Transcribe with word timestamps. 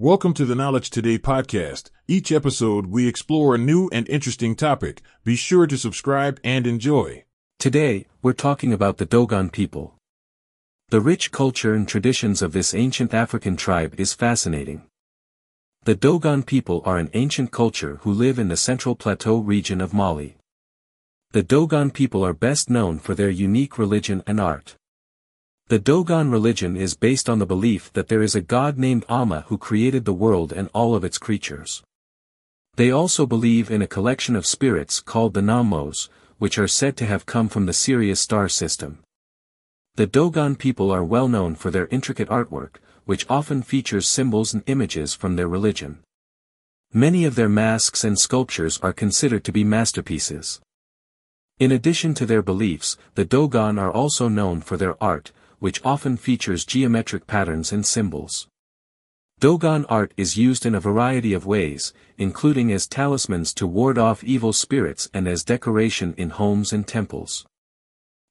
Welcome 0.00 0.32
to 0.34 0.44
the 0.44 0.54
Knowledge 0.54 0.90
Today 0.90 1.18
podcast. 1.18 1.90
Each 2.06 2.30
episode, 2.30 2.86
we 2.86 3.08
explore 3.08 3.56
a 3.56 3.58
new 3.58 3.90
and 3.92 4.08
interesting 4.08 4.54
topic. 4.54 5.02
Be 5.24 5.34
sure 5.34 5.66
to 5.66 5.76
subscribe 5.76 6.38
and 6.44 6.68
enjoy. 6.68 7.24
Today, 7.58 8.06
we're 8.22 8.32
talking 8.32 8.72
about 8.72 8.98
the 8.98 9.06
Dogon 9.06 9.50
people. 9.50 9.96
The 10.90 11.00
rich 11.00 11.32
culture 11.32 11.74
and 11.74 11.88
traditions 11.88 12.42
of 12.42 12.52
this 12.52 12.74
ancient 12.74 13.12
African 13.12 13.56
tribe 13.56 13.98
is 13.98 14.14
fascinating. 14.14 14.84
The 15.82 15.96
Dogon 15.96 16.44
people 16.44 16.80
are 16.84 16.98
an 16.98 17.10
ancient 17.14 17.50
culture 17.50 17.96
who 18.02 18.12
live 18.12 18.38
in 18.38 18.46
the 18.46 18.56
Central 18.56 18.94
Plateau 18.94 19.38
region 19.38 19.80
of 19.80 19.92
Mali. 19.92 20.36
The 21.32 21.42
Dogon 21.42 21.90
people 21.92 22.24
are 22.24 22.32
best 22.32 22.70
known 22.70 23.00
for 23.00 23.16
their 23.16 23.30
unique 23.30 23.76
religion 23.76 24.22
and 24.28 24.40
art. 24.40 24.76
The 25.68 25.78
Dogon 25.78 26.30
religion 26.30 26.78
is 26.78 26.96
based 26.96 27.28
on 27.28 27.40
the 27.40 27.44
belief 27.44 27.92
that 27.92 28.08
there 28.08 28.22
is 28.22 28.34
a 28.34 28.40
god 28.40 28.78
named 28.78 29.04
Amma 29.06 29.44
who 29.48 29.58
created 29.58 30.06
the 30.06 30.14
world 30.14 30.50
and 30.50 30.70
all 30.72 30.94
of 30.94 31.04
its 31.04 31.18
creatures. 31.18 31.82
They 32.76 32.90
also 32.90 33.26
believe 33.26 33.70
in 33.70 33.82
a 33.82 33.86
collection 33.86 34.34
of 34.34 34.46
spirits 34.46 34.98
called 35.00 35.34
the 35.34 35.42
Nommos, 35.42 36.08
which 36.38 36.56
are 36.56 36.68
said 36.68 36.96
to 36.96 37.04
have 37.04 37.26
come 37.26 37.50
from 37.50 37.66
the 37.66 37.74
Sirius 37.74 38.18
star 38.18 38.48
system. 38.48 39.00
The 39.96 40.06
Dogon 40.06 40.56
people 40.56 40.90
are 40.90 41.04
well 41.04 41.28
known 41.28 41.54
for 41.54 41.70
their 41.70 41.88
intricate 41.88 42.30
artwork, 42.30 42.76
which 43.04 43.26
often 43.28 43.60
features 43.60 44.08
symbols 44.08 44.54
and 44.54 44.62
images 44.66 45.12
from 45.12 45.36
their 45.36 45.48
religion. 45.48 45.98
Many 46.94 47.26
of 47.26 47.34
their 47.34 47.50
masks 47.50 48.04
and 48.04 48.18
sculptures 48.18 48.80
are 48.82 48.94
considered 48.94 49.44
to 49.44 49.52
be 49.52 49.64
masterpieces. 49.64 50.62
In 51.58 51.72
addition 51.72 52.14
to 52.14 52.24
their 52.24 52.40
beliefs, 52.40 52.96
the 53.16 53.26
Dogon 53.26 53.78
are 53.78 53.92
also 53.92 54.28
known 54.28 54.62
for 54.62 54.78
their 54.78 54.96
art, 55.04 55.30
which 55.58 55.84
often 55.84 56.16
features 56.16 56.64
geometric 56.64 57.26
patterns 57.26 57.72
and 57.72 57.84
symbols. 57.84 58.48
Dogon 59.40 59.84
art 59.86 60.12
is 60.16 60.36
used 60.36 60.66
in 60.66 60.74
a 60.74 60.80
variety 60.80 61.32
of 61.32 61.46
ways, 61.46 61.92
including 62.16 62.72
as 62.72 62.88
talismans 62.88 63.54
to 63.54 63.66
ward 63.66 63.96
off 63.96 64.24
evil 64.24 64.52
spirits 64.52 65.08
and 65.14 65.28
as 65.28 65.44
decoration 65.44 66.12
in 66.16 66.30
homes 66.30 66.72
and 66.72 66.88
temples. 66.88 67.46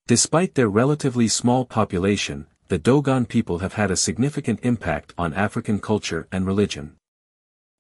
Despite 0.08 0.56
their 0.56 0.68
relatively 0.68 1.28
small 1.28 1.66
population, 1.66 2.48
the 2.68 2.78
Dogon 2.78 3.26
people 3.26 3.60
have 3.60 3.74
had 3.74 3.90
a 3.90 3.96
significant 3.96 4.60
impact 4.64 5.14
on 5.18 5.34
African 5.34 5.80
culture 5.80 6.28
and 6.32 6.46
religion. 6.46 6.98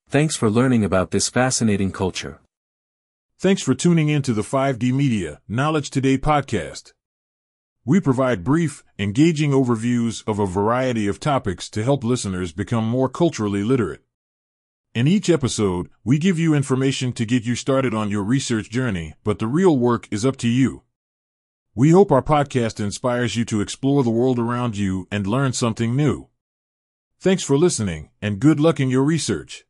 Thanks 0.10 0.38
for 0.38 0.50
learning 0.50 0.86
about 0.86 1.12
this 1.12 1.28
fascinating 1.28 1.92
culture. 1.92 2.40
Thanks 3.40 3.62
for 3.62 3.76
tuning 3.76 4.08
in 4.08 4.22
to 4.22 4.34
the 4.34 4.42
5D 4.42 4.94
Media 4.94 5.42
Knowledge 5.50 5.90
Today 5.90 6.18
podcast. 6.18 6.94
We 7.88 8.02
provide 8.02 8.44
brief, 8.44 8.84
engaging 9.00 9.52
overviews 9.52 10.22
of 10.28 10.40
a 10.40 10.46
variety 10.46 11.08
of 11.08 11.22
topics 11.22 11.70
to 11.70 11.86
help 11.86 12.04
listeners 12.04 12.52
become 12.52 12.84
more 12.84 13.08
culturally 13.08 13.64
literate. 13.64 14.04
In 14.94 15.08
each 15.08 15.30
episode, 15.30 15.88
we 16.04 16.18
give 16.18 16.38
you 16.38 16.54
information 16.54 17.14
to 17.14 17.26
get 17.26 17.46
you 17.46 17.56
started 17.56 17.94
on 17.94 18.12
your 18.12 18.24
research 18.24 18.70
journey, 18.70 19.14
but 19.24 19.40
the 19.40 19.48
real 19.48 19.78
work 19.78 20.06
is 20.12 20.26
up 20.26 20.36
to 20.40 20.50
you. 20.50 20.84
We 21.76 21.92
hope 21.92 22.12
our 22.12 22.22
podcast 22.22 22.82
inspires 22.82 23.38
you 23.38 23.46
to 23.46 23.62
explore 23.62 24.04
the 24.04 24.10
world 24.10 24.38
around 24.38 24.76
you 24.76 25.08
and 25.10 25.26
learn 25.26 25.54
something 25.54 25.96
new. 25.96 26.28
Thanks 27.22 27.44
for 27.44 27.58
listening, 27.58 28.10
and 28.22 28.42
good 28.42 28.60
luck 28.60 28.82
in 28.82 28.90
your 28.90 29.06
research. 29.06 29.64